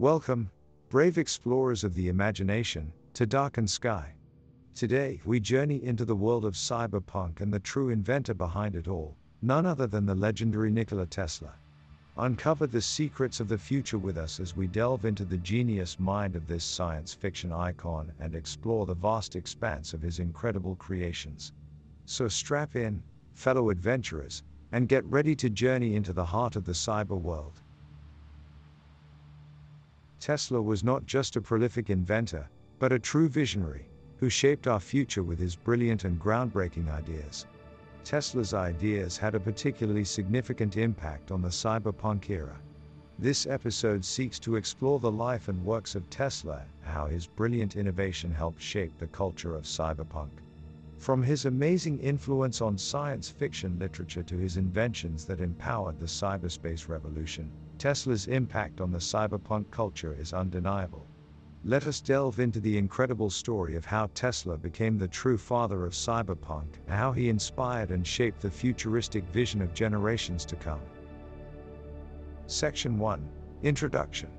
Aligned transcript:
Welcome, 0.00 0.48
brave 0.90 1.18
explorers 1.18 1.82
of 1.82 1.92
the 1.92 2.06
imagination, 2.06 2.92
to 3.14 3.26
Darkened 3.26 3.68
Sky. 3.68 4.12
Today, 4.76 5.20
we 5.24 5.40
journey 5.40 5.82
into 5.82 6.04
the 6.04 6.14
world 6.14 6.44
of 6.44 6.54
cyberpunk 6.54 7.40
and 7.40 7.52
the 7.52 7.58
true 7.58 7.88
inventor 7.88 8.34
behind 8.34 8.76
it 8.76 8.86
all, 8.86 9.16
none 9.42 9.66
other 9.66 9.88
than 9.88 10.06
the 10.06 10.14
legendary 10.14 10.70
Nikola 10.70 11.04
Tesla. 11.06 11.52
Uncover 12.16 12.68
the 12.68 12.80
secrets 12.80 13.40
of 13.40 13.48
the 13.48 13.58
future 13.58 13.98
with 13.98 14.16
us 14.16 14.38
as 14.38 14.54
we 14.54 14.68
delve 14.68 15.04
into 15.04 15.24
the 15.24 15.38
genius 15.38 15.98
mind 15.98 16.36
of 16.36 16.46
this 16.46 16.62
science 16.62 17.12
fiction 17.12 17.50
icon 17.50 18.12
and 18.20 18.36
explore 18.36 18.86
the 18.86 18.94
vast 18.94 19.34
expanse 19.34 19.94
of 19.94 20.00
his 20.00 20.20
incredible 20.20 20.76
creations. 20.76 21.52
So 22.04 22.28
strap 22.28 22.76
in, 22.76 23.02
fellow 23.34 23.70
adventurers, 23.70 24.44
and 24.70 24.88
get 24.88 25.04
ready 25.06 25.34
to 25.34 25.50
journey 25.50 25.96
into 25.96 26.12
the 26.12 26.26
heart 26.26 26.54
of 26.54 26.64
the 26.64 26.70
cyber 26.70 27.20
world. 27.20 27.60
Tesla 30.20 30.60
was 30.60 30.82
not 30.82 31.06
just 31.06 31.36
a 31.36 31.40
prolific 31.40 31.90
inventor, 31.90 32.48
but 32.78 32.92
a 32.92 32.98
true 32.98 33.28
visionary, 33.28 33.86
who 34.16 34.28
shaped 34.28 34.66
our 34.66 34.80
future 34.80 35.22
with 35.22 35.38
his 35.38 35.54
brilliant 35.54 36.04
and 36.04 36.20
groundbreaking 36.20 36.90
ideas. 36.90 37.46
Tesla's 38.04 38.54
ideas 38.54 39.16
had 39.16 39.34
a 39.34 39.40
particularly 39.40 40.04
significant 40.04 40.76
impact 40.76 41.30
on 41.30 41.42
the 41.42 41.48
cyberpunk 41.48 42.30
era. 42.30 42.58
This 43.18 43.46
episode 43.46 44.04
seeks 44.04 44.38
to 44.40 44.56
explore 44.56 44.98
the 44.98 45.10
life 45.10 45.48
and 45.48 45.64
works 45.64 45.94
of 45.94 46.08
Tesla, 46.08 46.64
how 46.82 47.06
his 47.06 47.26
brilliant 47.26 47.76
innovation 47.76 48.30
helped 48.30 48.60
shape 48.60 48.96
the 48.98 49.08
culture 49.08 49.54
of 49.54 49.64
cyberpunk. 49.64 50.30
From 50.98 51.22
his 51.22 51.46
amazing 51.46 51.98
influence 52.00 52.60
on 52.60 52.76
science 52.76 53.28
fiction 53.30 53.78
literature 53.78 54.22
to 54.24 54.36
his 54.36 54.56
inventions 54.56 55.24
that 55.26 55.40
empowered 55.40 55.98
the 55.98 56.06
cyberspace 56.06 56.88
revolution, 56.88 57.50
Tesla's 57.78 58.26
impact 58.26 58.80
on 58.80 58.90
the 58.90 58.98
cyberpunk 58.98 59.70
culture 59.70 60.14
is 60.18 60.32
undeniable. 60.32 61.06
Let 61.64 61.86
us 61.86 62.00
delve 62.00 62.40
into 62.40 62.60
the 62.60 62.76
incredible 62.76 63.30
story 63.30 63.74
of 63.76 63.84
how 63.84 64.10
Tesla 64.14 64.56
became 64.56 64.98
the 64.98 65.08
true 65.08 65.38
father 65.38 65.86
of 65.86 65.92
cyberpunk 65.92 66.66
and 66.86 66.96
how 66.96 67.12
he 67.12 67.28
inspired 67.28 67.90
and 67.90 68.06
shaped 68.06 68.42
the 68.42 68.50
futuristic 68.50 69.24
vision 69.24 69.62
of 69.62 69.74
generations 69.74 70.44
to 70.46 70.56
come. 70.56 70.80
Section 72.46 72.98
1 72.98 73.28
Introduction 73.62 74.30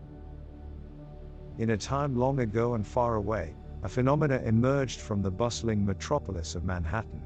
In 1.58 1.72
a 1.72 1.78
time 1.78 2.16
long 2.16 2.40
ago 2.40 2.74
and 2.74 2.86
far 2.86 3.16
away, 3.16 3.54
a 3.84 3.90
phenomena 3.90 4.42
emerged 4.46 5.00
from 5.00 5.22
the 5.22 5.32
bustling 5.32 5.86
metropolis 5.86 6.56
of 6.56 6.66
Manhattan. 6.66 7.22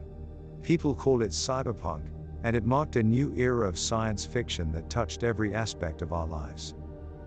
People 0.62 0.94
call 0.94 1.22
it 1.22 1.32
cyberpunk, 1.32 2.04
and 2.44 2.56
it 2.56 2.66
marked 2.66 2.96
a 2.96 3.04
new 3.04 3.34
era 3.36 3.68
of 3.68 3.80
science 3.80 4.26
fiction 4.26 4.72
that 4.72 4.90
touched 4.90 5.24
every 5.24 5.56
aspect 5.56 6.02
of 6.02 6.14
our 6.14 6.28
lives. 6.28 6.76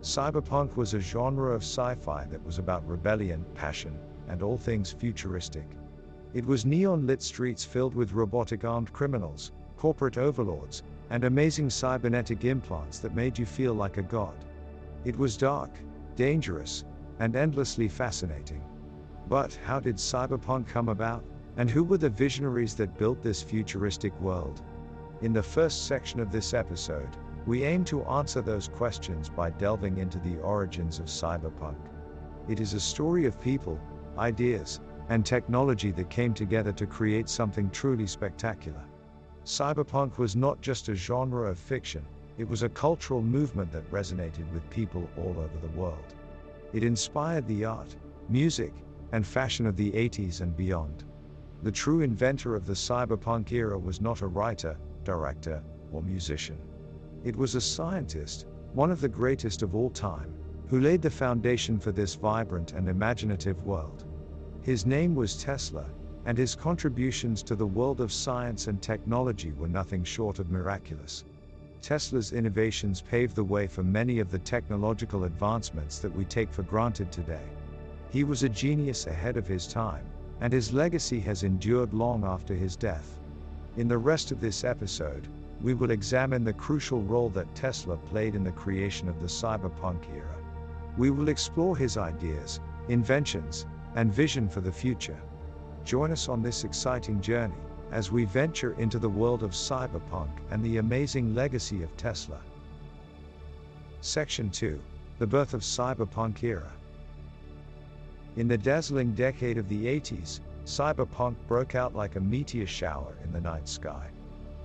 Cyberpunk 0.00 0.76
was 0.76 0.94
a 0.94 1.00
genre 1.00 1.52
of 1.52 1.62
sci 1.62 1.94
fi 1.96 2.24
that 2.26 2.44
was 2.44 2.58
about 2.58 2.86
rebellion, 2.86 3.44
passion, 3.54 3.98
and 4.28 4.42
all 4.42 4.56
things 4.56 4.92
futuristic. 4.92 5.68
It 6.32 6.46
was 6.46 6.64
neon 6.64 7.06
lit 7.06 7.22
streets 7.22 7.64
filled 7.64 7.94
with 7.94 8.12
robotic 8.12 8.64
armed 8.64 8.92
criminals, 8.92 9.52
corporate 9.76 10.18
overlords, 10.18 10.82
and 11.10 11.24
amazing 11.24 11.70
cybernetic 11.70 12.44
implants 12.44 12.98
that 13.00 13.14
made 13.14 13.38
you 13.38 13.46
feel 13.46 13.74
like 13.74 13.96
a 13.96 14.02
god. 14.02 14.36
It 15.04 15.16
was 15.16 15.36
dark, 15.36 15.70
dangerous, 16.14 16.84
and 17.18 17.34
endlessly 17.36 17.88
fascinating. 17.88 18.62
But 19.28 19.58
how 19.64 19.80
did 19.80 19.96
cyberpunk 19.96 20.68
come 20.68 20.88
about? 20.88 21.24
And 21.56 21.68
who 21.68 21.82
were 21.82 21.98
the 21.98 22.10
visionaries 22.10 22.74
that 22.76 22.98
built 22.98 23.22
this 23.22 23.42
futuristic 23.42 24.18
world? 24.20 24.62
In 25.22 25.32
the 25.32 25.42
first 25.42 25.86
section 25.86 26.20
of 26.20 26.30
this 26.30 26.54
episode, 26.54 27.08
we 27.46 27.64
aim 27.64 27.84
to 27.86 28.04
answer 28.04 28.42
those 28.42 28.68
questions 28.68 29.28
by 29.28 29.50
delving 29.50 29.98
into 29.98 30.18
the 30.18 30.38
origins 30.38 30.98
of 30.98 31.06
cyberpunk. 31.06 31.78
It 32.48 32.60
is 32.60 32.74
a 32.74 32.80
story 32.80 33.24
of 33.24 33.40
people, 33.40 33.80
ideas, 34.18 34.80
and 35.08 35.24
technology 35.24 35.90
that 35.92 36.10
came 36.10 36.34
together 36.34 36.72
to 36.72 36.86
create 36.86 37.28
something 37.28 37.70
truly 37.70 38.06
spectacular. 38.06 38.84
Cyberpunk 39.44 40.18
was 40.18 40.36
not 40.36 40.60
just 40.60 40.88
a 40.88 40.94
genre 40.94 41.48
of 41.48 41.58
fiction, 41.58 42.04
it 42.38 42.48
was 42.48 42.62
a 42.62 42.68
cultural 42.68 43.22
movement 43.22 43.72
that 43.72 43.90
resonated 43.90 44.52
with 44.52 44.68
people 44.70 45.08
all 45.16 45.36
over 45.38 45.58
the 45.60 45.78
world. 45.78 46.14
It 46.72 46.84
inspired 46.84 47.46
the 47.46 47.64
art, 47.64 47.96
music, 48.28 48.74
and 49.12 49.26
fashion 49.26 49.66
of 49.66 49.76
the 49.76 49.90
80s 49.92 50.40
and 50.40 50.56
beyond. 50.56 51.04
The 51.62 51.72
true 51.72 52.00
inventor 52.00 52.54
of 52.54 52.66
the 52.66 52.74
cyberpunk 52.74 53.50
era 53.52 53.78
was 53.78 54.00
not 54.00 54.20
a 54.20 54.26
writer, 54.26 54.76
director, 55.04 55.62
or 55.92 56.02
musician. 56.02 56.58
It 57.24 57.34
was 57.34 57.54
a 57.54 57.60
scientist, 57.60 58.46
one 58.72 58.90
of 58.90 59.00
the 59.00 59.08
greatest 59.08 59.62
of 59.62 59.74
all 59.74 59.90
time, 59.90 60.32
who 60.68 60.80
laid 60.80 61.02
the 61.02 61.10
foundation 61.10 61.78
for 61.78 61.92
this 61.92 62.14
vibrant 62.14 62.72
and 62.72 62.88
imaginative 62.88 63.64
world. 63.64 64.04
His 64.62 64.84
name 64.84 65.14
was 65.14 65.42
Tesla, 65.42 65.86
and 66.24 66.36
his 66.36 66.56
contributions 66.56 67.42
to 67.44 67.54
the 67.54 67.66
world 67.66 68.00
of 68.00 68.12
science 68.12 68.66
and 68.66 68.82
technology 68.82 69.52
were 69.52 69.68
nothing 69.68 70.02
short 70.02 70.40
of 70.40 70.50
miraculous. 70.50 71.24
Tesla's 71.80 72.32
innovations 72.32 73.00
paved 73.00 73.36
the 73.36 73.44
way 73.44 73.68
for 73.68 73.84
many 73.84 74.18
of 74.18 74.30
the 74.30 74.40
technological 74.40 75.24
advancements 75.24 76.00
that 76.00 76.14
we 76.14 76.24
take 76.24 76.52
for 76.52 76.64
granted 76.64 77.12
today. 77.12 77.44
He 78.10 78.24
was 78.24 78.42
a 78.42 78.48
genius 78.48 79.06
ahead 79.06 79.36
of 79.36 79.46
his 79.46 79.66
time, 79.66 80.04
and 80.40 80.52
his 80.52 80.72
legacy 80.72 81.20
has 81.20 81.42
endured 81.42 81.92
long 81.92 82.24
after 82.24 82.54
his 82.54 82.76
death. 82.76 83.18
In 83.76 83.88
the 83.88 83.98
rest 83.98 84.32
of 84.32 84.40
this 84.40 84.64
episode, 84.64 85.28
we 85.60 85.74
will 85.74 85.90
examine 85.90 86.44
the 86.44 86.52
crucial 86.52 87.02
role 87.02 87.30
that 87.30 87.54
Tesla 87.54 87.96
played 87.96 88.34
in 88.34 88.44
the 88.44 88.52
creation 88.52 89.08
of 89.08 89.20
the 89.20 89.26
cyberpunk 89.26 90.08
era. 90.14 90.36
We 90.96 91.10
will 91.10 91.28
explore 91.28 91.76
his 91.76 91.96
ideas, 91.96 92.60
inventions, 92.88 93.66
and 93.94 94.12
vision 94.12 94.48
for 94.48 94.60
the 94.60 94.72
future. 94.72 95.18
Join 95.84 96.10
us 96.10 96.28
on 96.28 96.42
this 96.42 96.64
exciting 96.64 97.20
journey 97.20 97.54
as 97.92 98.12
we 98.12 98.24
venture 98.24 98.72
into 98.74 98.98
the 98.98 99.08
world 99.08 99.42
of 99.42 99.52
cyberpunk 99.52 100.30
and 100.50 100.62
the 100.62 100.78
amazing 100.78 101.34
legacy 101.34 101.82
of 101.82 101.96
Tesla. 101.96 102.40
Section 104.00 104.50
2 104.50 104.80
The 105.18 105.26
Birth 105.26 105.54
of 105.54 105.62
Cyberpunk 105.62 106.42
Era. 106.42 106.72
In 108.36 108.48
the 108.48 108.58
dazzling 108.58 109.14
decade 109.14 109.56
of 109.56 109.66
the 109.66 109.86
80s, 109.86 110.40
cyberpunk 110.66 111.36
broke 111.46 111.74
out 111.74 111.94
like 111.94 112.16
a 112.16 112.20
meteor 112.20 112.66
shower 112.66 113.16
in 113.24 113.32
the 113.32 113.40
night 113.40 113.66
sky. 113.66 114.10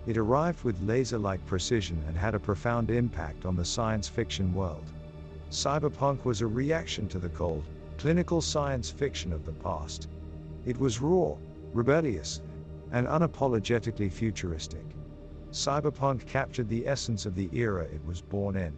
It 0.06 0.18
arrived 0.18 0.64
with 0.64 0.82
laser 0.82 1.18
like 1.18 1.46
precision 1.46 2.04
and 2.06 2.18
had 2.18 2.36
a 2.36 2.40
profound 2.40 2.92
impact 2.92 3.46
on 3.46 3.56
the 3.56 3.64
science 3.64 4.10
fiction 4.10 4.54
world. 4.54 4.92
Cyberpunk 5.52 6.26
was 6.26 6.42
a 6.42 6.48
reaction 6.48 7.08
to 7.10 7.20
the 7.20 7.30
cold, 7.30 7.64
clinical 7.98 8.42
science 8.42 8.90
fiction 8.90 9.31
of 9.31 9.46
the 9.46 9.54
past. 9.54 10.10
It 10.66 10.78
was 10.78 11.00
raw, 11.00 11.36
rebellious, 11.72 12.42
and 12.92 13.08
unapologetically 13.08 14.12
futuristic. 14.12 14.86
Cyberpunk 15.52 16.26
captured 16.26 16.68
the 16.68 16.86
essence 16.86 17.26
of 17.26 17.36
the 17.36 17.50
era 17.54 17.86
it 17.86 18.04
was 18.06 18.22
born 18.22 18.58
in. 18.58 18.74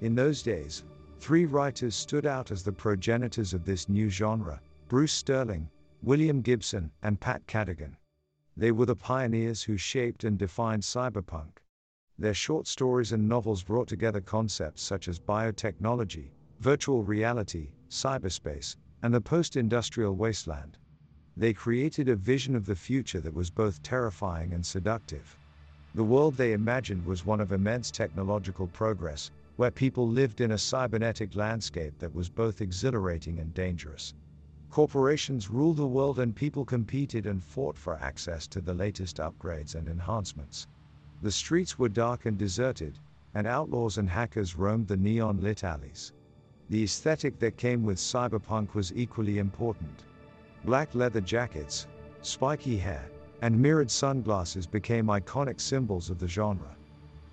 In 0.00 0.14
those 0.14 0.42
days, 0.42 0.84
three 1.22 1.44
writers 1.44 1.94
stood 1.94 2.26
out 2.26 2.50
as 2.50 2.64
the 2.64 2.72
progenitors 2.72 3.54
of 3.54 3.64
this 3.64 3.88
new 3.88 4.08
genre 4.08 4.60
Bruce 4.88 5.12
Sterling, 5.12 5.70
William 6.02 6.40
Gibson, 6.40 6.90
and 7.04 7.20
Pat 7.20 7.46
Cadigan. 7.46 7.96
They 8.56 8.72
were 8.72 8.86
the 8.86 8.96
pioneers 8.96 9.62
who 9.62 9.76
shaped 9.76 10.24
and 10.24 10.36
defined 10.36 10.82
cyberpunk. 10.82 11.58
Their 12.18 12.34
short 12.34 12.66
stories 12.66 13.12
and 13.12 13.28
novels 13.28 13.62
brought 13.62 13.86
together 13.86 14.20
concepts 14.20 14.82
such 14.82 15.06
as 15.06 15.20
biotechnology, 15.20 16.30
virtual 16.58 17.04
reality, 17.04 17.68
cyberspace, 17.88 18.74
and 19.04 19.14
the 19.14 19.20
post 19.20 19.56
industrial 19.56 20.16
wasteland. 20.16 20.76
They 21.36 21.52
created 21.52 22.08
a 22.08 22.16
vision 22.16 22.56
of 22.56 22.66
the 22.66 22.74
future 22.74 23.20
that 23.20 23.32
was 23.32 23.48
both 23.48 23.80
terrifying 23.84 24.54
and 24.54 24.66
seductive. 24.66 25.38
The 25.94 26.02
world 26.02 26.34
they 26.36 26.52
imagined 26.52 27.06
was 27.06 27.24
one 27.24 27.40
of 27.40 27.52
immense 27.52 27.92
technological 27.92 28.66
progress, 28.66 29.30
where 29.56 29.70
people 29.70 30.08
lived 30.08 30.40
in 30.40 30.52
a 30.52 30.58
cybernetic 30.58 31.36
landscape 31.36 31.98
that 31.98 32.14
was 32.14 32.28
both 32.28 32.60
exhilarating 32.60 33.38
and 33.38 33.52
dangerous. 33.54 34.14
Corporations 34.70 35.50
ruled 35.50 35.76
the 35.76 35.86
world 35.86 36.18
and 36.18 36.34
people 36.34 36.64
competed 36.64 37.26
and 37.26 37.44
fought 37.44 37.76
for 37.76 37.96
access 37.96 38.46
to 38.46 38.60
the 38.60 38.72
latest 38.72 39.18
upgrades 39.18 39.74
and 39.74 39.88
enhancements. 39.88 40.66
The 41.20 41.30
streets 41.30 41.78
were 41.78 41.90
dark 41.90 42.26
and 42.26 42.38
deserted, 42.38 42.98
and 43.34 43.46
outlaws 43.46 43.98
and 43.98 44.08
hackers 44.08 44.56
roamed 44.56 44.88
the 44.88 44.96
neon 44.96 45.40
lit 45.40 45.62
alleys. 45.62 46.12
The 46.70 46.84
aesthetic 46.84 47.38
that 47.40 47.58
came 47.58 47.84
with 47.84 47.98
cyberpunk 47.98 48.74
was 48.74 48.92
equally 48.94 49.38
important. 49.38 50.04
Black 50.64 50.94
leather 50.94 51.20
jackets, 51.20 51.86
spiky 52.22 52.78
hair, 52.78 53.10
and 53.42 53.60
mirrored 53.60 53.90
sunglasses 53.90 54.66
became 54.66 55.06
iconic 55.06 55.60
symbols 55.60 56.08
of 56.08 56.18
the 56.18 56.28
genre. 56.28 56.76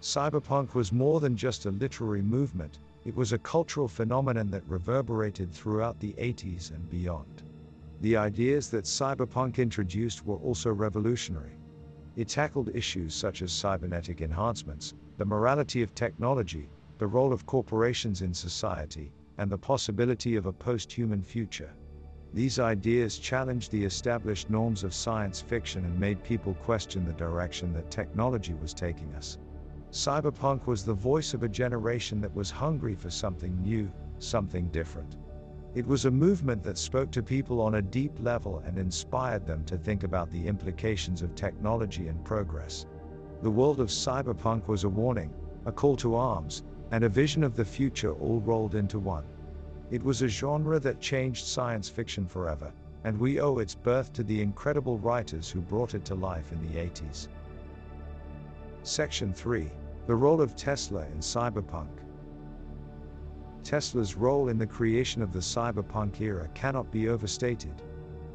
Cyberpunk 0.01 0.73
was 0.75 0.93
more 0.93 1.19
than 1.19 1.35
just 1.35 1.65
a 1.65 1.71
literary 1.71 2.21
movement, 2.21 2.79
it 3.05 3.15
was 3.15 3.33
a 3.33 3.39
cultural 3.39 3.87
phenomenon 3.87 4.49
that 4.51 4.67
reverberated 4.67 5.51
throughout 5.51 5.99
the 5.99 6.13
80s 6.13 6.71
and 6.71 6.89
beyond. 6.89 7.43
The 8.01 8.15
ideas 8.15 8.69
that 8.69 8.85
cyberpunk 8.85 9.57
introduced 9.57 10.25
were 10.25 10.37
also 10.37 10.71
revolutionary. 10.71 11.57
It 12.15 12.29
tackled 12.29 12.73
issues 12.73 13.13
such 13.13 13.41
as 13.41 13.51
cybernetic 13.51 14.21
enhancements, 14.21 14.93
the 15.17 15.25
morality 15.25 15.81
of 15.81 15.93
technology, 15.95 16.69
the 16.97 17.07
role 17.07 17.33
of 17.33 17.45
corporations 17.45 18.21
in 18.21 18.33
society, 18.33 19.11
and 19.37 19.51
the 19.51 19.57
possibility 19.57 20.37
of 20.37 20.45
a 20.45 20.53
post 20.53 20.91
human 20.91 21.21
future. 21.21 21.73
These 22.33 22.59
ideas 22.59 23.17
challenged 23.17 23.71
the 23.71 23.83
established 23.83 24.49
norms 24.49 24.83
of 24.83 24.93
science 24.93 25.41
fiction 25.41 25.83
and 25.83 25.99
made 25.99 26.23
people 26.23 26.53
question 26.63 27.03
the 27.03 27.13
direction 27.13 27.73
that 27.73 27.91
technology 27.91 28.53
was 28.53 28.73
taking 28.73 29.13
us. 29.15 29.37
Cyberpunk 29.91 30.67
was 30.67 30.85
the 30.85 30.93
voice 30.93 31.33
of 31.33 31.41
a 31.41 31.49
generation 31.49 32.21
that 32.21 32.35
was 32.35 32.51
hungry 32.51 32.93
for 32.93 33.09
something 33.09 33.59
new, 33.63 33.91
something 34.19 34.67
different. 34.67 35.17
It 35.73 35.87
was 35.87 36.05
a 36.05 36.11
movement 36.11 36.61
that 36.63 36.77
spoke 36.77 37.09
to 37.11 37.23
people 37.23 37.59
on 37.59 37.75
a 37.75 37.81
deep 37.81 38.13
level 38.19 38.61
and 38.65 38.77
inspired 38.77 39.47
them 39.47 39.63
to 39.65 39.77
think 39.77 40.03
about 40.03 40.31
the 40.31 40.47
implications 40.47 41.23
of 41.23 41.33
technology 41.33 42.07
and 42.07 42.23
progress. 42.23 42.85
The 43.41 43.49
world 43.49 43.79
of 43.79 43.89
cyberpunk 43.89 44.67
was 44.67 44.83
a 44.83 44.89
warning, 44.89 45.33
a 45.65 45.71
call 45.71 45.95
to 45.97 46.15
arms, 46.15 46.63
and 46.91 47.03
a 47.03 47.09
vision 47.09 47.43
of 47.43 47.55
the 47.55 47.65
future 47.65 48.13
all 48.13 48.41
rolled 48.41 48.75
into 48.75 48.99
one. 48.99 49.25
It 49.89 50.03
was 50.03 50.21
a 50.21 50.27
genre 50.27 50.79
that 50.79 50.99
changed 50.99 51.47
science 51.47 51.89
fiction 51.89 52.27
forever, 52.27 52.71
and 53.05 53.17
we 53.17 53.39
owe 53.39 53.57
its 53.57 53.73
birth 53.73 54.13
to 54.13 54.23
the 54.23 54.39
incredible 54.39 54.99
writers 54.99 55.49
who 55.49 55.61
brought 55.61 55.95
it 55.95 56.05
to 56.05 56.15
life 56.15 56.51
in 56.51 56.61
the 56.61 56.79
80s. 56.79 57.27
Section 58.83 59.33
3 59.33 59.69
The 60.07 60.15
role 60.15 60.41
of 60.41 60.55
Tesla 60.55 61.01
in 61.07 61.19
cyberpunk. 61.19 61.89
Tesla's 63.61 64.15
role 64.15 64.47
in 64.47 64.57
the 64.57 64.65
creation 64.65 65.21
of 65.21 65.33
the 65.33 65.39
cyberpunk 65.39 66.21
era 66.21 66.47
cannot 66.53 66.89
be 66.89 67.09
overstated. 67.09 67.81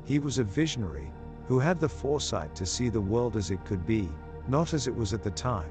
He 0.05 0.19
was 0.19 0.39
a 0.39 0.45
visionary, 0.45 1.11
who 1.49 1.59
had 1.59 1.81
the 1.81 1.89
foresight 1.89 2.55
to 2.57 2.67
see 2.67 2.91
the 2.91 3.01
world 3.01 3.37
as 3.37 3.51
it 3.51 3.65
could 3.65 3.87
be, 3.87 4.07
not 4.47 4.75
as 4.75 4.87
it 4.87 4.95
was 4.95 5.15
at 5.15 5.23
the 5.23 5.31
time. 5.31 5.71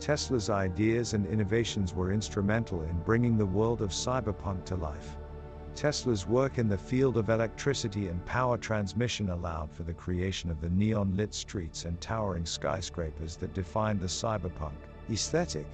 Tesla's 0.00 0.50
ideas 0.50 1.14
and 1.14 1.24
innovations 1.24 1.94
were 1.94 2.12
instrumental 2.12 2.82
in 2.82 3.00
bringing 3.04 3.38
the 3.38 3.46
world 3.46 3.80
of 3.80 3.88
cyberpunk 3.88 4.66
to 4.66 4.76
life. 4.76 5.16
Tesla's 5.74 6.26
work 6.26 6.58
in 6.58 6.68
the 6.68 6.78
field 6.78 7.16
of 7.16 7.30
electricity 7.30 8.06
and 8.08 8.24
power 8.24 8.56
transmission 8.56 9.30
allowed 9.30 9.72
for 9.72 9.82
the 9.82 9.92
creation 9.92 10.50
of 10.50 10.60
the 10.60 10.70
neon 10.70 11.16
lit 11.16 11.34
streets 11.34 11.84
and 11.84 12.00
towering 12.00 12.46
skyscrapers 12.46 13.36
that 13.36 13.54
defined 13.54 14.00
the 14.00 14.06
cyberpunk 14.06 14.76
aesthetic. 15.10 15.66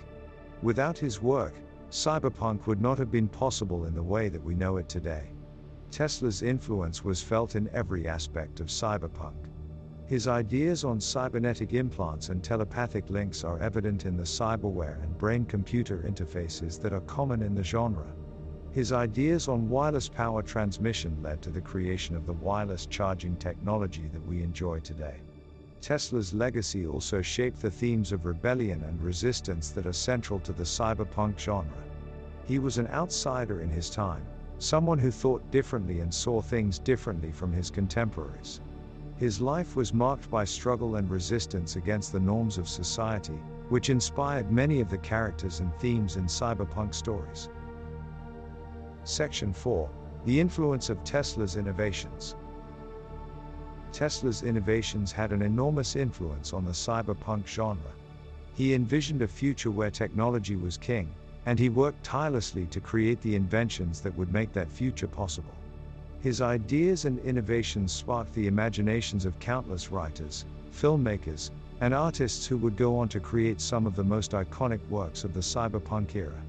Without 0.62 0.96
his 0.96 1.20
work, 1.20 1.54
cyberpunk 1.90 2.66
would 2.66 2.80
not 2.80 2.98
have 2.98 3.10
been 3.10 3.28
possible 3.28 3.84
in 3.84 3.94
the 3.94 4.02
way 4.02 4.28
that 4.28 4.42
we 4.42 4.54
know 4.54 4.78
it 4.78 4.88
today. 4.88 5.30
Tesla's 5.90 6.42
influence 6.42 7.04
was 7.04 7.22
felt 7.22 7.54
in 7.54 7.68
every 7.72 8.06
aspect 8.06 8.60
of 8.60 8.68
cyberpunk. 8.68 9.34
His 10.06 10.26
ideas 10.26 10.82
on 10.82 10.98
cybernetic 10.98 11.72
implants 11.72 12.30
and 12.30 12.42
telepathic 12.42 13.10
links 13.10 13.44
are 13.44 13.58
evident 13.58 14.06
in 14.06 14.16
the 14.16 14.24
cyberware 14.24 15.02
and 15.02 15.16
brain 15.18 15.44
computer 15.44 15.98
interfaces 15.98 16.80
that 16.80 16.92
are 16.92 17.00
common 17.02 17.42
in 17.42 17.54
the 17.54 17.62
genre. 17.62 18.06
His 18.72 18.92
ideas 18.92 19.48
on 19.48 19.68
wireless 19.68 20.08
power 20.08 20.42
transmission 20.42 21.20
led 21.20 21.42
to 21.42 21.50
the 21.50 21.60
creation 21.60 22.14
of 22.14 22.24
the 22.24 22.32
wireless 22.32 22.86
charging 22.86 23.34
technology 23.36 24.06
that 24.12 24.24
we 24.24 24.42
enjoy 24.42 24.78
today. 24.78 25.22
Tesla's 25.80 26.32
legacy 26.32 26.86
also 26.86 27.20
shaped 27.20 27.60
the 27.60 27.70
themes 27.70 28.12
of 28.12 28.26
rebellion 28.26 28.84
and 28.84 29.02
resistance 29.02 29.70
that 29.70 29.86
are 29.86 29.92
central 29.92 30.38
to 30.40 30.52
the 30.52 30.62
cyberpunk 30.62 31.36
genre. 31.36 31.82
He 32.44 32.60
was 32.60 32.78
an 32.78 32.86
outsider 32.88 33.60
in 33.60 33.70
his 33.70 33.90
time, 33.90 34.24
someone 34.58 34.98
who 34.98 35.10
thought 35.10 35.50
differently 35.50 35.98
and 36.00 36.14
saw 36.14 36.40
things 36.40 36.78
differently 36.78 37.32
from 37.32 37.52
his 37.52 37.70
contemporaries. 37.70 38.60
His 39.16 39.40
life 39.40 39.74
was 39.74 39.92
marked 39.92 40.30
by 40.30 40.44
struggle 40.44 40.94
and 40.94 41.10
resistance 41.10 41.74
against 41.74 42.12
the 42.12 42.20
norms 42.20 42.56
of 42.56 42.68
society, 42.68 43.40
which 43.68 43.90
inspired 43.90 44.52
many 44.52 44.80
of 44.80 44.90
the 44.90 44.98
characters 44.98 45.58
and 45.58 45.74
themes 45.76 46.16
in 46.16 46.26
cyberpunk 46.26 46.94
stories. 46.94 47.48
Section 49.04 49.52
4 49.52 49.88
The 50.26 50.38
influence 50.38 50.90
of 50.90 51.02
Tesla's 51.04 51.56
innovations. 51.56 52.36
Tesla's 53.92 54.42
innovations 54.42 55.10
had 55.10 55.32
an 55.32 55.42
enormous 55.42 55.96
influence 55.96 56.52
on 56.52 56.64
the 56.64 56.70
cyberpunk 56.70 57.46
genre. 57.46 57.92
He 58.54 58.74
envisioned 58.74 59.22
a 59.22 59.28
future 59.28 59.70
where 59.70 59.90
technology 59.90 60.56
was 60.56 60.76
king, 60.76 61.14
and 61.46 61.58
he 61.58 61.70
worked 61.70 62.04
tirelessly 62.04 62.66
to 62.66 62.80
create 62.80 63.20
the 63.22 63.34
inventions 63.34 64.00
that 64.02 64.16
would 64.16 64.32
make 64.32 64.52
that 64.52 64.70
future 64.70 65.08
possible. 65.08 65.54
His 66.20 66.42
ideas 66.42 67.06
and 67.06 67.18
innovations 67.20 67.92
sparked 67.92 68.34
the 68.34 68.46
imaginations 68.46 69.24
of 69.24 69.38
countless 69.38 69.90
writers, 69.90 70.44
filmmakers, 70.70 71.50
and 71.80 71.94
artists 71.94 72.46
who 72.46 72.58
would 72.58 72.76
go 72.76 72.98
on 72.98 73.08
to 73.08 73.20
create 73.20 73.60
some 73.60 73.86
of 73.86 73.96
the 73.96 74.04
most 74.04 74.32
iconic 74.32 74.86
works 74.90 75.24
of 75.24 75.32
the 75.32 75.40
cyberpunk 75.40 76.14
era. 76.14 76.42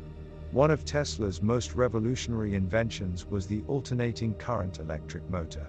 One 0.51 0.69
of 0.69 0.83
Tesla's 0.83 1.42
most 1.42 1.75
revolutionary 1.75 2.56
inventions 2.56 3.25
was 3.25 3.48
the 3.48 3.63
alternating 3.69 4.33
current 4.33 4.80
electric 4.80 5.30
motor. 5.30 5.65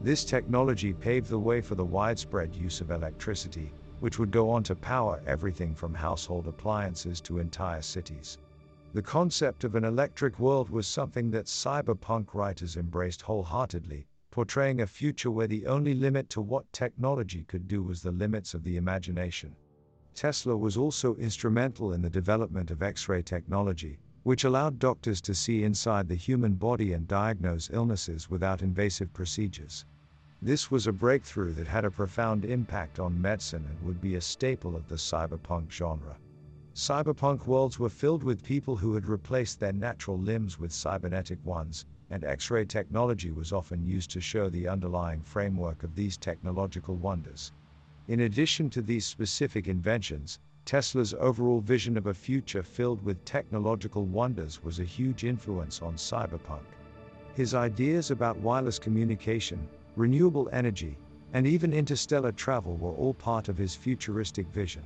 This 0.00 0.24
technology 0.24 0.94
paved 0.94 1.28
the 1.28 1.38
way 1.38 1.60
for 1.60 1.74
the 1.74 1.84
widespread 1.84 2.54
use 2.56 2.80
of 2.80 2.90
electricity, 2.90 3.70
which 4.00 4.18
would 4.18 4.30
go 4.30 4.48
on 4.48 4.62
to 4.62 4.74
power 4.74 5.22
everything 5.26 5.74
from 5.74 5.92
household 5.92 6.46
appliances 6.46 7.20
to 7.20 7.38
entire 7.38 7.82
cities. 7.82 8.38
The 8.94 9.02
concept 9.02 9.62
of 9.62 9.74
an 9.74 9.84
electric 9.84 10.38
world 10.38 10.70
was 10.70 10.86
something 10.86 11.30
that 11.32 11.44
cyberpunk 11.44 12.32
writers 12.32 12.78
embraced 12.78 13.20
wholeheartedly, 13.20 14.06
portraying 14.30 14.80
a 14.80 14.86
future 14.86 15.30
where 15.30 15.46
the 15.48 15.66
only 15.66 15.92
limit 15.92 16.30
to 16.30 16.40
what 16.40 16.72
technology 16.72 17.44
could 17.44 17.68
do 17.68 17.82
was 17.82 18.00
the 18.00 18.10
limits 18.10 18.54
of 18.54 18.64
the 18.64 18.78
imagination. 18.78 19.54
Tesla 20.14 20.56
was 20.56 20.78
also 20.78 21.14
instrumental 21.16 21.92
in 21.92 22.00
the 22.00 22.08
development 22.08 22.70
of 22.70 22.82
X 22.82 23.06
ray 23.06 23.20
technology, 23.20 23.98
which 24.24 24.42
allowed 24.42 24.78
doctors 24.78 25.20
to 25.20 25.34
see 25.34 25.62
inside 25.62 26.08
the 26.08 26.14
human 26.14 26.54
body 26.54 26.92
and 26.94 27.06
diagnose 27.06 27.70
illnesses 27.70 28.28
without 28.28 28.62
invasive 28.62 29.12
procedures. 29.12 29.84
This 30.40 30.70
was 30.70 30.86
a 30.86 30.92
breakthrough 30.92 31.52
that 31.54 31.66
had 31.66 31.84
a 31.84 31.90
profound 31.90 32.44
impact 32.44 32.98
on 32.98 33.20
medicine 33.20 33.64
and 33.68 33.80
would 33.86 34.00
be 34.00 34.14
a 34.14 34.20
staple 34.20 34.74
of 34.76 34.88
the 34.88 34.96
cyberpunk 34.96 35.70
genre. 35.70 36.16
Cyberpunk 36.74 37.46
worlds 37.46 37.78
were 37.78 37.88
filled 37.88 38.24
with 38.24 38.42
people 38.42 38.76
who 38.76 38.94
had 38.94 39.06
replaced 39.06 39.60
their 39.60 39.72
natural 39.72 40.18
limbs 40.18 40.58
with 40.58 40.72
cybernetic 40.72 41.38
ones, 41.44 41.86
and 42.10 42.24
X 42.24 42.50
ray 42.50 42.64
technology 42.64 43.30
was 43.30 43.52
often 43.52 43.84
used 43.84 44.10
to 44.10 44.20
show 44.20 44.48
the 44.48 44.68
underlying 44.68 45.20
framework 45.20 45.82
of 45.82 45.94
these 45.94 46.16
technological 46.16 46.96
wonders. 46.96 47.52
In 48.08 48.20
addition 48.20 48.70
to 48.70 48.82
these 48.82 49.06
specific 49.06 49.68
inventions, 49.68 50.38
Tesla's 50.64 51.12
overall 51.20 51.60
vision 51.60 51.98
of 51.98 52.06
a 52.06 52.14
future 52.14 52.62
filled 52.62 53.04
with 53.04 53.22
technological 53.26 54.06
wonders 54.06 54.62
was 54.62 54.80
a 54.80 54.84
huge 54.84 55.24
influence 55.24 55.82
on 55.82 55.94
cyberpunk. 55.94 56.64
His 57.34 57.52
ideas 57.52 58.10
about 58.10 58.38
wireless 58.38 58.78
communication, 58.78 59.68
renewable 59.94 60.48
energy, 60.52 60.96
and 61.34 61.46
even 61.46 61.72
interstellar 61.72 62.32
travel 62.32 62.76
were 62.76 62.92
all 62.92 63.12
part 63.12 63.48
of 63.48 63.58
his 63.58 63.74
futuristic 63.74 64.46
vision. 64.48 64.84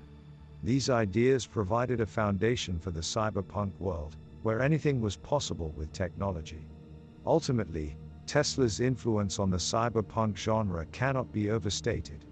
These 0.65 0.91
ideas 0.91 1.47
provided 1.47 2.01
a 2.01 2.07
foundation 2.07 2.81
for 2.81 2.91
the 2.91 3.01
cyberpunk 3.01 3.71
world, 3.79 4.17
where 4.43 4.61
anything 4.61 5.01
was 5.01 5.17
possible 5.17 5.73
with 5.77 5.93
technology. 5.93 6.67
Ultimately, 7.25 7.97
Tesla's 8.27 8.81
influence 8.81 9.39
on 9.39 9.51
the 9.51 9.57
cyberpunk 9.57 10.37
genre 10.37 10.87
cannot 10.87 11.31
be 11.33 11.51
overstated. 11.51 12.25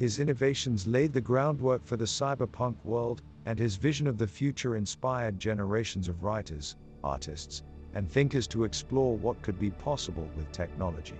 His 0.00 0.18
innovations 0.18 0.86
laid 0.86 1.12
the 1.12 1.20
groundwork 1.20 1.84
for 1.84 1.98
the 1.98 2.06
cyberpunk 2.06 2.82
world, 2.86 3.20
and 3.44 3.58
his 3.58 3.76
vision 3.76 4.06
of 4.06 4.16
the 4.16 4.26
future 4.26 4.76
inspired 4.76 5.38
generations 5.38 6.08
of 6.08 6.24
writers, 6.24 6.76
artists, 7.04 7.64
and 7.92 8.08
thinkers 8.08 8.48
to 8.48 8.64
explore 8.64 9.18
what 9.18 9.42
could 9.42 9.58
be 9.58 9.70
possible 9.70 10.26
with 10.34 10.50
technology. 10.52 11.18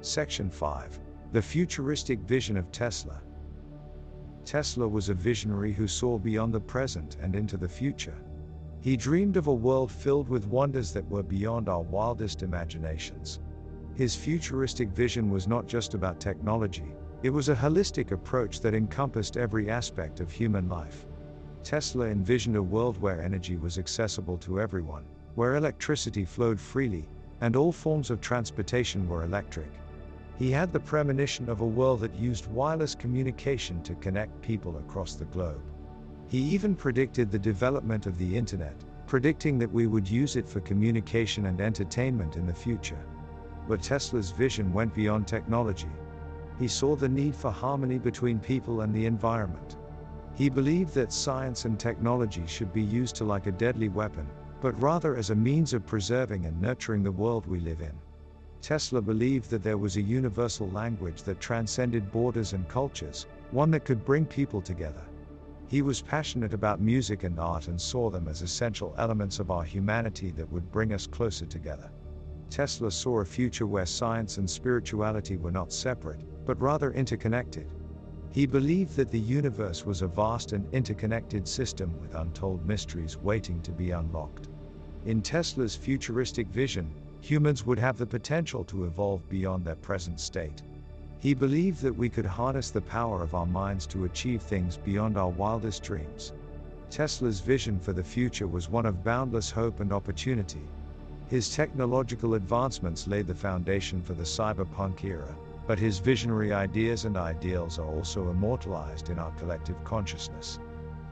Section 0.00 0.50
5 0.50 0.98
The 1.30 1.40
Futuristic 1.40 2.18
Vision 2.18 2.56
of 2.56 2.72
Tesla. 2.72 3.22
Tesla 4.44 4.88
was 4.88 5.08
a 5.08 5.14
visionary 5.14 5.72
who 5.72 5.86
saw 5.86 6.18
beyond 6.18 6.52
the 6.52 6.58
present 6.58 7.18
and 7.22 7.36
into 7.36 7.56
the 7.56 7.68
future. 7.68 8.18
He 8.80 8.96
dreamed 8.96 9.36
of 9.36 9.46
a 9.46 9.54
world 9.54 9.92
filled 9.92 10.28
with 10.28 10.48
wonders 10.48 10.92
that 10.92 11.08
were 11.08 11.22
beyond 11.22 11.68
our 11.68 11.82
wildest 11.82 12.42
imaginations. 12.42 13.38
His 13.94 14.16
futuristic 14.16 14.88
vision 14.88 15.30
was 15.30 15.46
not 15.46 15.68
just 15.68 15.94
about 15.94 16.18
technology, 16.18 16.96
it 17.22 17.30
was 17.30 17.48
a 17.48 17.54
holistic 17.54 18.10
approach 18.10 18.60
that 18.60 18.74
encompassed 18.74 19.36
every 19.36 19.70
aspect 19.70 20.18
of 20.18 20.30
human 20.30 20.68
life. 20.68 21.06
Tesla 21.62 22.08
envisioned 22.08 22.56
a 22.56 22.62
world 22.62 23.00
where 23.00 23.22
energy 23.22 23.56
was 23.56 23.78
accessible 23.78 24.36
to 24.38 24.60
everyone, 24.60 25.04
where 25.36 25.54
electricity 25.54 26.24
flowed 26.24 26.60
freely, 26.60 27.08
and 27.40 27.54
all 27.54 27.70
forms 27.70 28.10
of 28.10 28.20
transportation 28.20 29.08
were 29.08 29.22
electric. 29.24 29.70
He 30.36 30.50
had 30.50 30.72
the 30.72 30.80
premonition 30.80 31.48
of 31.48 31.60
a 31.60 31.66
world 31.66 32.00
that 32.00 32.14
used 32.16 32.50
wireless 32.50 32.96
communication 32.96 33.82
to 33.84 33.94
connect 33.94 34.42
people 34.42 34.78
across 34.78 35.14
the 35.14 35.26
globe. 35.26 35.62
He 36.28 36.38
even 36.38 36.74
predicted 36.74 37.30
the 37.30 37.38
development 37.38 38.06
of 38.06 38.18
the 38.18 38.36
internet, 38.36 38.74
predicting 39.06 39.58
that 39.58 39.70
we 39.70 39.86
would 39.86 40.08
use 40.08 40.34
it 40.34 40.48
for 40.48 40.60
communication 40.60 41.46
and 41.46 41.60
entertainment 41.60 42.36
in 42.36 42.46
the 42.46 42.54
future. 42.54 43.04
But 43.68 43.82
Tesla's 43.82 44.32
vision 44.32 44.72
went 44.72 44.92
beyond 44.94 45.28
technology. 45.28 45.90
He 46.62 46.68
saw 46.68 46.94
the 46.94 47.08
need 47.08 47.34
for 47.34 47.50
harmony 47.50 47.98
between 47.98 48.38
people 48.38 48.82
and 48.82 48.94
the 48.94 49.06
environment. 49.06 49.78
He 50.36 50.48
believed 50.48 50.94
that 50.94 51.12
science 51.12 51.64
and 51.64 51.76
technology 51.76 52.44
should 52.46 52.72
be 52.72 52.80
used 52.84 53.16
to 53.16 53.24
like 53.24 53.48
a 53.48 53.50
deadly 53.50 53.88
weapon, 53.88 54.28
but 54.60 54.80
rather 54.80 55.16
as 55.16 55.30
a 55.30 55.34
means 55.34 55.72
of 55.74 55.84
preserving 55.84 56.46
and 56.46 56.62
nurturing 56.62 57.02
the 57.02 57.10
world 57.10 57.48
we 57.48 57.58
live 57.58 57.80
in. 57.80 57.90
Tesla 58.60 59.02
believed 59.02 59.50
that 59.50 59.64
there 59.64 59.76
was 59.76 59.96
a 59.96 60.00
universal 60.02 60.70
language 60.70 61.24
that 61.24 61.40
transcended 61.40 62.12
borders 62.12 62.52
and 62.52 62.68
cultures, 62.68 63.26
one 63.50 63.72
that 63.72 63.84
could 63.84 64.04
bring 64.04 64.24
people 64.24 64.62
together. 64.62 65.02
He 65.66 65.82
was 65.82 66.00
passionate 66.00 66.54
about 66.54 66.80
music 66.80 67.24
and 67.24 67.40
art 67.40 67.66
and 67.66 67.80
saw 67.80 68.08
them 68.08 68.28
as 68.28 68.40
essential 68.40 68.94
elements 68.98 69.40
of 69.40 69.50
our 69.50 69.64
humanity 69.64 70.30
that 70.36 70.52
would 70.52 70.70
bring 70.70 70.92
us 70.92 71.08
closer 71.08 71.44
together. 71.44 71.90
Tesla 72.50 72.92
saw 72.92 73.18
a 73.18 73.24
future 73.24 73.66
where 73.66 73.84
science 73.84 74.38
and 74.38 74.48
spirituality 74.48 75.36
were 75.36 75.50
not 75.50 75.72
separate, 75.72 76.20
but 76.44 76.60
rather 76.60 76.92
interconnected. 76.92 77.66
He 78.32 78.46
believed 78.46 78.96
that 78.96 79.10
the 79.10 79.20
universe 79.20 79.84
was 79.84 80.02
a 80.02 80.06
vast 80.06 80.52
and 80.52 80.66
interconnected 80.72 81.46
system 81.46 81.94
with 82.00 82.14
untold 82.14 82.66
mysteries 82.66 83.18
waiting 83.18 83.60
to 83.62 83.72
be 83.72 83.90
unlocked. 83.90 84.48
In 85.04 85.20
Tesla's 85.20 85.76
futuristic 85.76 86.48
vision, 86.48 86.90
humans 87.20 87.66
would 87.66 87.78
have 87.78 87.98
the 87.98 88.06
potential 88.06 88.64
to 88.64 88.84
evolve 88.84 89.28
beyond 89.28 89.64
their 89.64 89.76
present 89.76 90.18
state. 90.18 90.62
He 91.18 91.34
believed 91.34 91.82
that 91.82 91.96
we 91.96 92.08
could 92.08 92.26
harness 92.26 92.70
the 92.70 92.80
power 92.80 93.22
of 93.22 93.34
our 93.34 93.46
minds 93.46 93.86
to 93.88 94.06
achieve 94.06 94.42
things 94.42 94.76
beyond 94.76 95.16
our 95.16 95.30
wildest 95.30 95.82
dreams. 95.82 96.32
Tesla's 96.90 97.40
vision 97.40 97.78
for 97.78 97.92
the 97.92 98.02
future 98.02 98.48
was 98.48 98.68
one 98.68 98.86
of 98.86 99.04
boundless 99.04 99.50
hope 99.50 99.80
and 99.80 99.92
opportunity. 99.92 100.66
His 101.28 101.54
technological 101.54 102.34
advancements 102.34 103.06
laid 103.06 103.26
the 103.26 103.34
foundation 103.34 104.02
for 104.02 104.14
the 104.14 104.24
cyberpunk 104.24 105.04
era, 105.04 105.34
but 105.66 105.78
his 105.78 105.98
visionary 105.98 106.52
ideas 106.52 107.04
and 107.04 107.16
ideals 107.16 107.78
are 107.78 107.86
also 107.86 108.30
immortalized 108.30 109.10
in 109.10 109.18
our 109.18 109.30
collective 109.32 109.82
consciousness. 109.84 110.58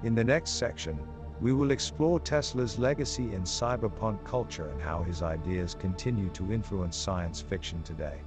In 0.03 0.15
the 0.15 0.25
next 0.25 0.53
section, 0.53 0.99
we 1.41 1.53
will 1.53 1.71
explore 1.71 2.21
Tesla's 2.21 2.79
legacy 2.79 3.33
in 3.35 3.43
cyberpunk 3.43 4.23
culture 4.25 4.69
and 4.69 4.81
how 4.83 5.03
his 5.03 5.23
ideas 5.23 5.75
continue 5.75 6.29
to 6.31 6.53
influence 6.53 6.97
science 6.97 7.41
fiction 7.41 7.83
today. 7.83 8.21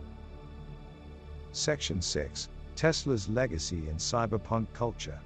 Section 1.51 2.01
6 2.01 2.49
Tesla's 2.75 3.29
Legacy 3.29 3.87
in 3.87 3.97
Cyberpunk 3.97 4.65
Culture. 4.73 5.19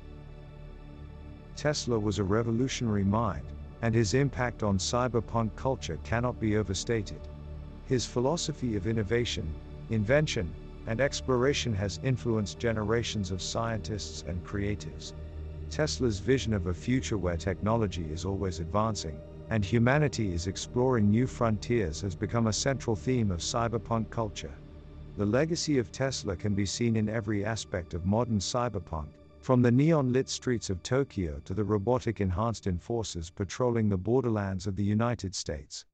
Tesla 1.56 1.98
was 1.98 2.20
a 2.20 2.24
revolutionary 2.24 3.06
mind, 3.06 3.46
and 3.82 3.96
his 3.96 4.14
impact 4.14 4.64
on 4.64 4.78
cyberpunk 4.78 5.56
culture 5.56 5.98
cannot 6.04 6.38
be 6.42 6.58
overstated. 6.58 7.22
His 7.86 8.06
philosophy 8.06 8.76
of 8.76 8.86
innovation, 8.86 9.48
invention, 9.90 10.54
and 10.88 11.02
exploration 11.02 11.74
has 11.74 12.00
influenced 12.02 12.60
generations 12.60 13.30
of 13.30 13.42
scientists 13.42 14.24
and 14.28 14.44
creatives. 14.44 15.14
Tesla's 15.70 16.20
vision 16.20 16.54
of 16.54 16.68
a 16.68 16.74
future 16.74 17.18
where 17.18 17.38
technology 17.38 18.06
is 18.12 18.24
always 18.24 18.60
advancing, 18.60 19.20
and 19.50 19.64
humanity 19.64 20.34
is 20.34 20.48
exploring 20.48 21.10
new 21.10 21.28
frontiers 21.28 22.02
has 22.02 22.16
become 22.16 22.48
a 22.48 22.54
central 22.54 22.96
theme 22.96 23.32
of 23.32 23.40
cyberpunk 23.40 24.10
culture. 24.10 24.54
The 25.18 25.26
legacy 25.26 25.78
of 25.78 25.92
Tesla 25.92 26.36
can 26.36 26.54
be 26.54 26.66
seen 26.66 26.96
in 26.96 27.10
every 27.10 27.44
aspect 27.44 27.94
of 27.94 28.06
modern 28.06 28.40
cyberpunk, 28.40 29.08
from 29.40 29.62
the 29.62 29.72
neon 29.72 30.14
lit 30.14 30.30
streets 30.30 30.70
of 30.70 30.84
Tokyo 30.84 31.42
to 31.46 31.54
the 31.54 31.64
robotic 31.64 32.22
enhanced 32.22 32.68
enforcers 32.68 33.30
patrolling 33.30 33.90
the 33.90 33.98
borderlands 33.98 34.68
of 34.68 34.76
the 34.76 34.84
United 34.84 35.36
States. 35.36 35.86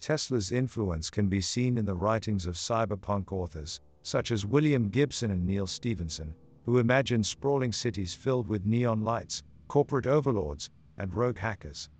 Tesla's 0.00 0.52
influence 0.52 1.10
can 1.10 1.28
be 1.28 1.40
seen 1.40 1.78
in 1.78 1.84
the 1.84 1.94
writings 1.94 2.46
of 2.46 2.54
cyberpunk 2.54 3.32
authors, 3.32 3.80
such 4.06 4.30
as 4.30 4.46
William 4.46 4.88
Gibson 4.88 5.32
and 5.32 5.44
Neal 5.44 5.66
Stephenson, 5.66 6.32
who 6.64 6.78
imagined 6.78 7.26
sprawling 7.26 7.72
cities 7.72 8.14
filled 8.14 8.46
with 8.46 8.64
neon 8.64 9.02
lights, 9.02 9.42
corporate 9.66 10.06
overlords, 10.06 10.70
and 10.96 11.12
rogue 11.12 11.38
hackers. 11.38 11.90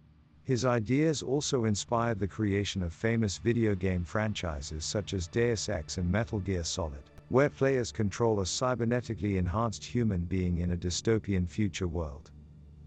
His 0.45 0.65
ideas 0.65 1.21
also 1.21 1.65
inspired 1.65 2.21
the 2.21 2.29
creation 2.29 2.81
of 2.85 2.93
famous 2.93 3.39
video 3.39 3.75
game 3.75 4.05
franchises 4.05 4.85
such 4.85 5.15
as 5.15 5.27
Deus 5.27 5.69
Ex 5.69 5.99
and 5.99 6.09
Metal 6.09 6.39
Gear 6.39 6.63
Solid, 6.63 7.03
where 7.29 7.51
players 7.51 7.91
control 7.91 8.39
a 8.39 8.45
cybernetically 8.45 9.37
enhanced 9.37 9.85
human 9.85 10.21
being 10.27 10.59
in 10.59 10.71
a 10.71 10.77
dystopian 10.77 11.49
future 11.49 11.89
world. 11.89 12.31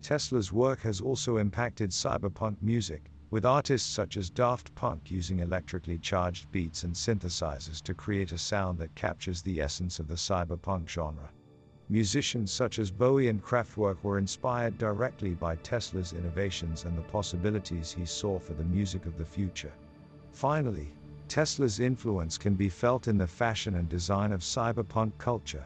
Tesla's 0.02 0.54
work 0.54 0.80
has 0.80 1.02
also 1.02 1.36
impacted 1.36 1.90
cyberpunk 1.90 2.56
music, 2.62 3.12
with 3.32 3.46
artists 3.46 3.88
such 3.88 4.18
as 4.18 4.30
Daft 4.30 4.74
Punk 4.74 5.12
using 5.12 5.40
electrically 5.40 5.98
charged 5.98 6.52
beats 6.52 6.84
and 6.84 6.94
synthesizers 6.94 7.82
to 7.84 7.94
create 7.94 8.32
a 8.32 8.38
sound 8.38 8.80
that 8.80 8.96
captures 8.96 9.42
the 9.42 9.62
essence 9.62 10.00
of 10.00 10.08
the 10.08 10.16
cyberpunk 10.16 10.90
genre. 10.90 11.30
Musicians 11.90 12.52
such 12.52 12.80
as 12.80 12.92
Bowie 12.92 13.30
and 13.30 13.44
Kraftwerk 13.44 14.04
were 14.04 14.18
inspired 14.18 14.78
directly 14.78 15.34
by 15.34 15.56
Tesla's 15.58 16.14
innovations 16.14 16.86
and 16.86 16.98
the 16.98 17.02
possibilities 17.04 17.92
he 17.92 18.06
saw 18.06 18.40
for 18.40 18.54
the 18.54 18.64
music 18.64 19.06
of 19.06 19.18
the 19.18 19.26
future. 19.26 19.74
Finally, 20.32 20.94
Tesla's 21.28 21.80
influence 21.80 22.38
can 22.38 22.56
be 22.56 22.70
felt 22.70 23.08
in 23.08 23.18
the 23.18 23.28
fashion 23.28 23.76
and 23.76 23.90
design 23.90 24.32
of 24.32 24.42
cyberpunk 24.42 25.18
culture. 25.18 25.66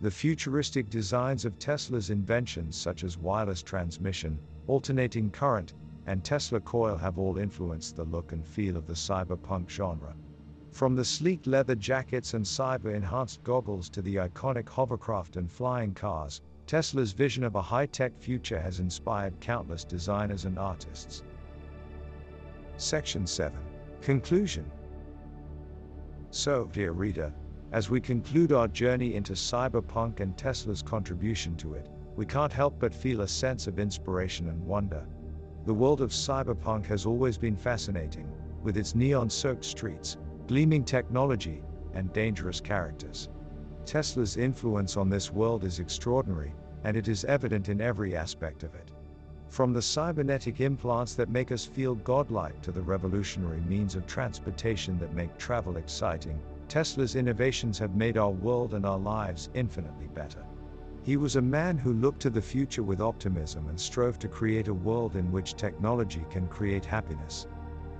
The 0.00 0.10
futuristic 0.10 0.90
designs 0.90 1.44
of 1.44 1.58
Tesla's 1.58 2.10
inventions, 2.10 2.76
such 2.76 3.04
as 3.04 3.18
wireless 3.18 3.62
transmission, 3.62 4.38
alternating 4.66 5.30
current, 5.30 5.74
and 6.06 6.24
Tesla 6.24 6.60
coil, 6.60 6.96
have 6.96 7.18
all 7.18 7.38
influenced 7.38 7.96
the 7.96 8.04
look 8.04 8.32
and 8.32 8.46
feel 8.46 8.76
of 8.76 8.86
the 8.86 8.92
cyberpunk 8.92 9.68
genre. 9.68 10.14
From 10.72 10.94
the 10.94 11.04
sleek 11.04 11.46
leather 11.46 11.74
jackets 11.74 12.34
and 12.34 12.44
cyber 12.44 12.94
enhanced 12.94 13.42
goggles 13.44 13.90
to 13.90 14.02
the 14.02 14.16
iconic 14.16 14.68
hovercraft 14.68 15.36
and 15.36 15.50
flying 15.50 15.92
cars, 15.92 16.40
Tesla's 16.66 17.12
vision 17.12 17.44
of 17.44 17.54
a 17.54 17.62
high 17.62 17.86
tech 17.86 18.16
future 18.18 18.58
has 18.58 18.80
inspired 18.80 19.38
countless 19.40 19.84
designers 19.84 20.44
and 20.46 20.58
artists. 20.58 21.22
Section 22.78 23.26
7 23.26 23.58
Conclusion 24.00 24.70
So, 26.30 26.70
dear 26.72 26.92
reader, 26.92 27.32
as 27.72 27.90
we 27.90 28.00
conclude 28.00 28.52
our 28.52 28.68
journey 28.68 29.14
into 29.14 29.34
cyberpunk 29.34 30.20
and 30.20 30.36
Tesla's 30.36 30.82
contribution 30.82 31.56
to 31.56 31.74
it, 31.74 31.88
we 32.16 32.26
can't 32.26 32.52
help 32.52 32.78
but 32.78 32.94
feel 32.94 33.20
a 33.20 33.28
sense 33.28 33.66
of 33.66 33.78
inspiration 33.78 34.48
and 34.48 34.66
wonder. 34.66 35.06
The 35.64 35.74
world 35.74 36.00
of 36.00 36.10
cyberpunk 36.10 36.86
has 36.86 37.06
always 37.06 37.38
been 37.38 37.56
fascinating, 37.56 38.28
with 38.64 38.76
its 38.76 38.96
neon 38.96 39.30
soaked 39.30 39.64
streets, 39.64 40.16
gleaming 40.48 40.84
technology, 40.84 41.62
and 41.94 42.12
dangerous 42.12 42.60
characters. 42.60 43.28
Tesla's 43.84 44.36
influence 44.36 44.96
on 44.96 45.08
this 45.08 45.32
world 45.32 45.62
is 45.62 45.78
extraordinary, 45.78 46.52
and 46.82 46.96
it 46.96 47.06
is 47.06 47.24
evident 47.26 47.68
in 47.68 47.80
every 47.80 48.16
aspect 48.16 48.64
of 48.64 48.74
it. 48.74 48.90
From 49.50 49.72
the 49.72 49.82
cybernetic 49.82 50.60
implants 50.60 51.14
that 51.14 51.28
make 51.28 51.52
us 51.52 51.64
feel 51.64 51.94
godlike 51.94 52.60
to 52.62 52.72
the 52.72 52.82
revolutionary 52.82 53.60
means 53.60 53.94
of 53.94 54.06
transportation 54.06 54.98
that 54.98 55.14
make 55.14 55.36
travel 55.38 55.76
exciting, 55.76 56.40
Tesla's 56.66 57.14
innovations 57.14 57.78
have 57.78 57.94
made 57.94 58.16
our 58.16 58.30
world 58.30 58.74
and 58.74 58.84
our 58.84 58.98
lives 58.98 59.48
infinitely 59.54 60.08
better. 60.08 60.42
He 61.04 61.16
was 61.16 61.34
a 61.34 61.42
man 61.42 61.78
who 61.78 61.94
looked 61.94 62.20
to 62.22 62.30
the 62.30 62.40
future 62.40 62.84
with 62.84 63.00
optimism 63.00 63.66
and 63.68 63.78
strove 63.78 64.20
to 64.20 64.28
create 64.28 64.68
a 64.68 64.74
world 64.74 65.16
in 65.16 65.32
which 65.32 65.54
technology 65.54 66.24
can 66.30 66.46
create 66.46 66.84
happiness. 66.84 67.48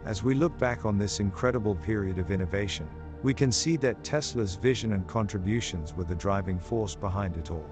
As 0.04 0.22
we 0.22 0.34
look 0.34 0.56
back 0.58 0.84
on 0.84 0.98
this 0.98 1.18
incredible 1.18 1.74
period 1.74 2.18
of 2.18 2.30
innovation, 2.30 2.88
we 3.24 3.34
can 3.34 3.50
see 3.50 3.76
that 3.78 4.04
Tesla's 4.04 4.54
vision 4.54 4.92
and 4.92 5.06
contributions 5.08 5.94
were 5.96 6.04
the 6.04 6.14
driving 6.14 6.60
force 6.60 6.94
behind 6.94 7.36
it 7.36 7.50
all. 7.50 7.66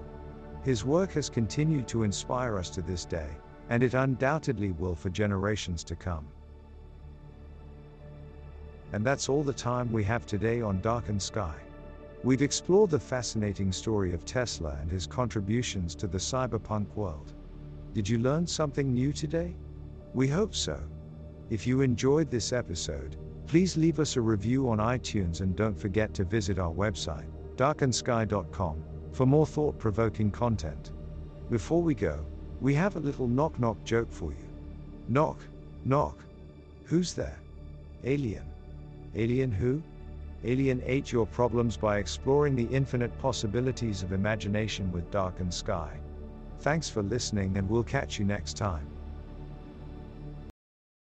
His 0.63 0.83
work 0.83 1.13
has 1.13 1.29
continued 1.29 1.87
to 1.89 2.03
inspire 2.03 2.57
us 2.57 2.69
to 2.71 2.81
this 2.81 3.05
day, 3.05 3.29
and 3.69 3.83
it 3.83 3.93
undoubtedly 3.93 4.71
will 4.71 4.95
for 4.95 5.09
generations 5.09 5.83
to 5.85 5.95
come. 5.95 6.27
And 8.91 9.05
that's 9.05 9.29
all 9.29 9.43
the 9.43 9.53
time 9.53 9.91
we 9.93 10.03
have 10.03 10.25
today 10.25 10.61
on 10.61 10.81
Darkened 10.81 11.21
Sky. 11.21 11.55
We've 12.23 12.43
explored 12.43 12.91
the 12.91 12.99
fascinating 12.99 13.71
story 13.71 14.13
of 14.13 14.25
Tesla 14.25 14.77
and 14.79 14.91
his 14.91 15.07
contributions 15.07 15.95
to 15.95 16.05
the 16.05 16.19
cyberpunk 16.19 16.93
world. 16.93 17.33
Did 17.93 18.07
you 18.07 18.19
learn 18.19 18.45
something 18.45 18.93
new 18.93 19.11
today? 19.11 19.55
We 20.13 20.27
hope 20.27 20.53
so. 20.53 20.79
If 21.49 21.65
you 21.65 21.81
enjoyed 21.81 22.29
this 22.29 22.53
episode, 22.53 23.17
please 23.47 23.75
leave 23.75 23.99
us 23.99 24.17
a 24.17 24.21
review 24.21 24.69
on 24.69 24.77
iTunes 24.77 25.41
and 25.41 25.55
don't 25.55 25.77
forget 25.77 26.13
to 26.13 26.23
visit 26.23 26.59
our 26.59 26.71
website, 26.71 27.25
darkendsky.com, 27.55 28.83
for 29.13 29.25
more 29.25 29.47
thought 29.47 29.79
provoking 29.79 30.29
content. 30.29 30.91
Before 31.49 31.81
we 31.81 31.95
go, 31.95 32.23
we 32.61 32.75
have 32.75 32.97
a 32.97 32.99
little 32.99 33.27
knock 33.27 33.59
knock 33.59 33.83
joke 33.83 34.11
for 34.11 34.31
you. 34.31 34.47
Knock, 35.07 35.39
knock. 35.85 36.19
Who's 36.83 37.15
there? 37.15 37.39
Alien. 38.03 38.45
Alien 39.15 39.51
who? 39.51 39.81
Alienate 40.43 41.11
your 41.11 41.27
problems 41.27 41.77
by 41.77 41.99
exploring 41.99 42.55
the 42.55 42.67
infinite 42.75 43.15
possibilities 43.19 44.01
of 44.01 44.11
imagination 44.11 44.91
with 44.91 45.11
Darkened 45.11 45.53
Sky. 45.53 45.99
Thanks 46.61 46.89
for 46.89 47.03
listening, 47.03 47.57
and 47.57 47.69
we'll 47.69 47.83
catch 47.83 48.17
you 48.17 48.25
next 48.25 48.57
time. 48.57 48.87